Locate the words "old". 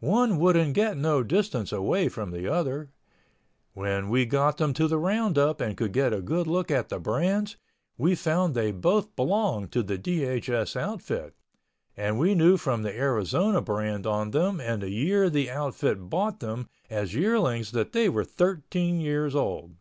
19.36-19.76